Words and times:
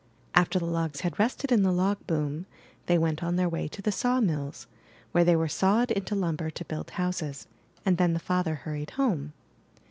After 0.33 0.57
the 0.57 0.65
logs 0.65 1.01
had 1.01 1.19
rested 1.19 1.51
in 1.51 1.61
the 1.61 1.71
log 1.71 1.99
*'boom,'* 2.07 2.47
they 2.87 2.97
went 2.97 3.21
on 3.23 3.35
their 3.35 3.47
way 3.47 3.67
to 3.67 3.83
the 3.83 3.91
saw 3.91 4.19
mills, 4.19 4.65
where 5.11 5.23
they 5.23 5.35
were 5.35 5.47
sawed 5.47 5.91
into 5.91 6.15
lumber 6.15 6.49
to 6.49 6.65
build 6.65 6.89
houses; 6.89 7.45
and 7.85 7.99
then 7.99 8.13
the 8.13 8.17
father 8.19 8.55
hurried 8.55 8.89
home. 8.97 9.33